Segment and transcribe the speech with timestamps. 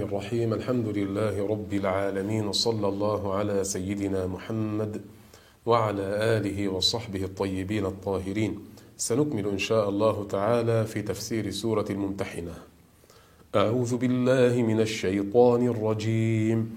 [0.00, 0.52] الرحيم.
[0.52, 2.46] الحمد لله رب العالمين.
[2.46, 5.00] وصلى الله على سيدنا محمد
[5.66, 6.06] وعلى
[6.36, 8.58] آله وصحبه الطيبين الطاهرين.
[8.96, 12.52] سنكمل إن شاء الله تعالى في تفسير سورة الممتحنة.
[13.56, 16.70] أعوذ بالله من الشيطان الرجيم.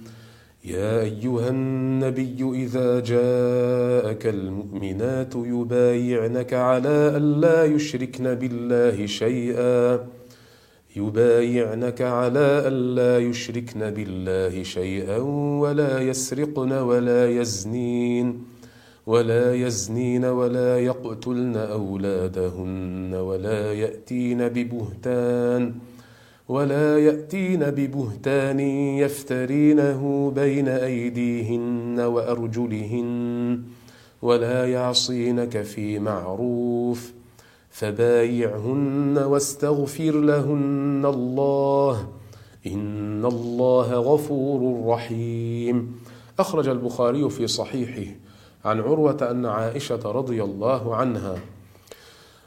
[0.66, 10.15] يا أيها النبي إذا جاءك المؤمنات يبايعنك على ألا يشركن بالله شيئا.
[10.96, 15.18] يبايعنك على ألا يشركن بالله شيئا
[15.62, 18.44] ولا يسرقن ولا يزنين
[19.06, 25.74] ولا يزنين ولا يقتلن أولادهن ولا يأتين ببهتان
[26.50, 28.60] ولا يأتين ببهتان
[29.00, 33.62] يفترينه بين أيديهن وأرجلهن
[34.22, 37.15] ولا يعصينك في معروف
[37.76, 42.08] فبايعهن واستغفر لهن الله.
[42.68, 46.00] إن الله غفور رحيم.
[46.40, 48.12] أخرج البخاري في صحيحه
[48.66, 51.36] عن عروة أن عائشة رضي الله عنها.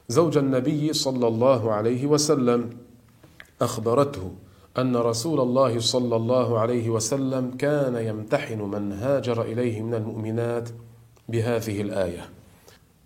[0.08, 2.70] زوج النبي صلى الله عليه وسلم
[3.62, 4.32] أخبرته
[4.78, 10.68] أن رسول الله صلى الله عليه وسلم كان يمتحن من هاجر إليه من المؤمنات
[11.28, 12.37] بهذه الآية.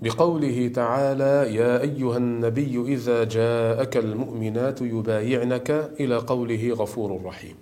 [0.03, 7.57] بقوله تعالى يا أيها النبي إذا جاءك المؤمنات يبايعنك إلى قوله غفور رحيم.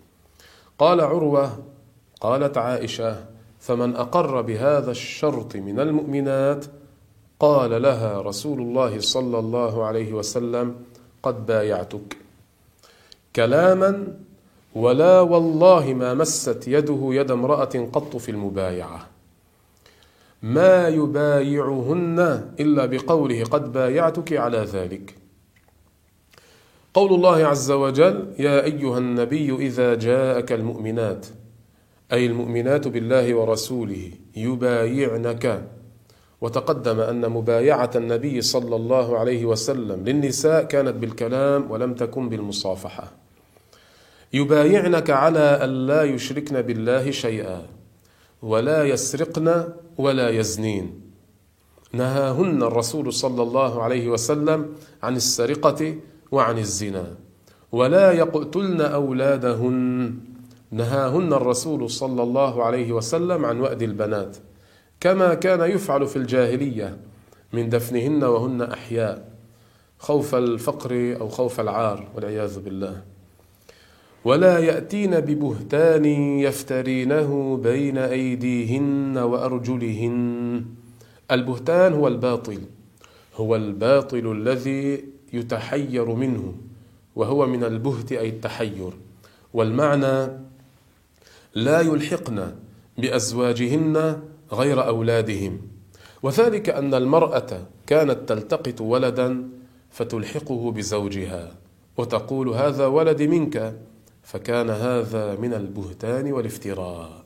[0.79, 1.59] قال عروة
[2.21, 3.25] قالت عائشة
[3.61, 6.65] فمن أقر بهذا الشرط من المؤمنات؟
[7.41, 10.75] قال لها رسول الله صلى الله عليه وسلم
[11.23, 12.17] قد بايعتك.
[13.37, 14.17] كلاما
[14.75, 19.20] ولا والله ما مست يده يد امرأة قط في المبايعة.
[20.43, 22.19] ما يبايعهن
[22.61, 25.15] إلا بقوله قد بايعتك على ذلك.
[26.95, 31.27] قول الله عز وجل يا أيها النبي إذا جاءك المؤمنات
[32.12, 35.69] أي المؤمنات بالله ورسوله يبايعنك.
[36.41, 43.12] وتقدم أن مبايعة النبي صلى الله عليه وسلم للنساء كانت بالكلام ولم تكن بالمصافحة.
[44.33, 47.80] يبايعنك على ألا يشركن بالله شيئا.
[48.43, 49.65] ولا يسرقن
[49.99, 51.01] ولا يزنين.
[51.93, 55.97] نهاهن الرسول صلى الله عليه وسلم عن السرقة
[56.33, 57.17] وعن الزنا.
[57.73, 60.15] ولا يقتلن أولادهن.
[60.71, 64.37] نهاهن الرسول صلى الله عليه وسلم عن وأد البنات.
[65.00, 66.99] كما كان يفعل في الجاهلية.
[67.53, 69.31] من دفنهن وهن أحياء.
[69.99, 73.03] خوف الفقر أو خوف العار والعياذ بالله.
[74.25, 76.04] ولا يأتين ببهتان
[76.38, 80.64] يفترينه بين أيديهن وأرجلهن.
[81.31, 82.60] البهتان هو الباطل
[83.36, 86.54] هو الباطل الذي يتحير منه
[87.16, 88.92] وهو من البهت أي التحير.
[89.54, 90.28] والمعنى
[91.54, 92.54] لا يلحقن
[92.98, 95.58] بأزواجهن غير أولادهم.
[96.22, 99.48] وذلك أن المرأة كانت تلتقط ولدا
[99.91, 101.52] فتلحقه بزوجها
[101.97, 103.81] وتقول هذا ولدي منك.
[104.22, 107.25] فكان هذا من البهتان والافتراء.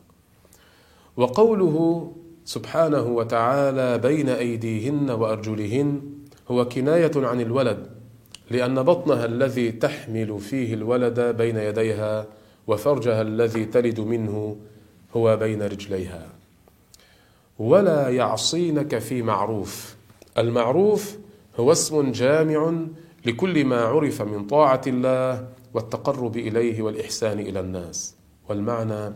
[1.16, 2.12] وقوله
[2.44, 6.02] سبحانه وتعالى بين أيديهن وأرجلهن
[6.50, 7.86] هو كناية عن الولد
[8.50, 12.26] لأن بطنها الذي تحمل فيه الولد بين يديها
[12.66, 14.56] وفرجها الذي تلد منه
[15.16, 16.26] هو بين رجليها.
[17.58, 19.96] ولا يعصينك في معروف.
[20.38, 21.16] المعروف
[21.60, 22.72] هو اسم جامع
[23.26, 28.14] لكل ما عرف من طاعة الله والتقرب إليه والإحسان إلى الناس.
[28.48, 29.14] والمعنى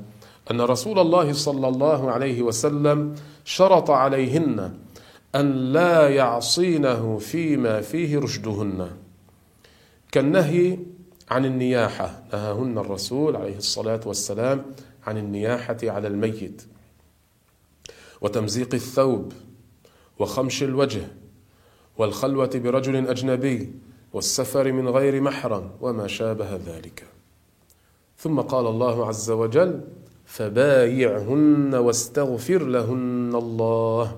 [0.51, 3.15] أن رسول الله صلى الله عليه وسلم
[3.45, 4.75] شرط عليهن
[5.35, 8.91] أن لا يعصينه فيما فيه رشدهن.
[10.13, 10.79] كالنهي
[11.31, 14.65] عن النياحة نهاهن الرسول عليه الصلاة والسلام
[15.07, 16.63] عن النياحة على الميت.
[18.21, 19.33] وتمزيق الثوب
[20.19, 21.09] وخمش الوجه
[21.99, 23.73] والخلوة برجل أجنبي
[24.13, 27.05] والسفر من غير محرم وما شابه ذلك.
[28.19, 29.81] ثم قال الله عز وجل
[30.25, 34.17] فبايعهن واستغفر لهن الله.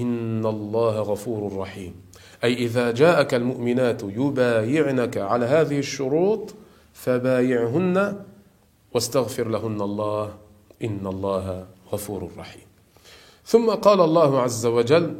[0.00, 1.94] إن الله غفور رحيم.
[2.44, 6.54] أي إذا جاءك المؤمنات يبايعنك على هذه الشروط
[6.92, 8.24] فبايعهن
[8.94, 10.34] واستغفر لهن الله.
[10.84, 12.62] إن الله غفور رحيم.
[13.44, 15.14] ثم قال الله عز وجل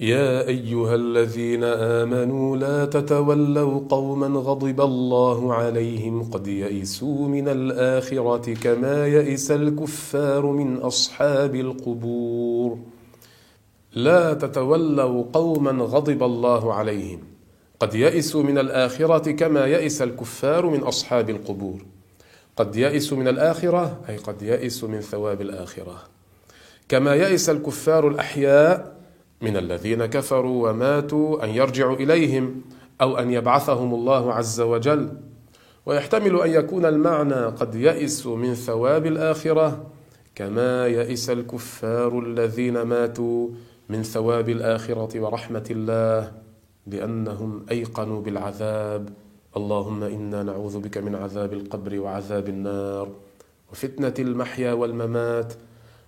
[0.00, 9.06] يا أيها الذين آمنوا لا تتولوا قوما غضب الله عليهم قد يئسوا من الآخرة كما
[9.06, 12.78] يئس الكفار من أصحاب القبور.
[13.94, 17.20] لا تتولوا قوما غضب الله عليهم
[17.80, 21.84] قد يئسوا من الآخرة كما يئس الكفار من أصحاب القبور.
[22.56, 26.02] قد يئسوا من الآخرة أي قد يئسوا من ثواب الآخرة.
[26.88, 28.97] كما يئس الكفار الأحياء
[29.40, 32.60] من الذين كفروا وماتوا أن يرجعوا إليهم
[33.00, 35.12] أو أن يبعثهم الله عز وجل.
[35.86, 39.86] ويحتمل أن يكون المعنى قد يئسوا من ثواب الآخرة
[40.34, 43.48] كما يئس الكفار الذين ماتوا
[43.88, 46.32] من ثواب الآخرة ورحمة الله
[46.86, 49.08] لأنهم أيقنوا بالعذاب.
[49.56, 53.08] اللهم إنا نعوذ بك من عذاب القبر وعذاب النار
[53.72, 55.52] وفتنة المحيا والممات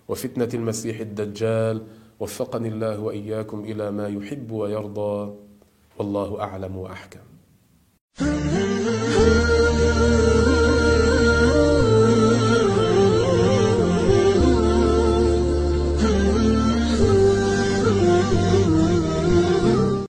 [0.07, 1.81] وفتنة المسيح الدجال
[2.21, 5.33] وفقني الله وإياكم إلى ما يحب ويرضى.
[5.97, 7.25] والله أعلم وأحكم.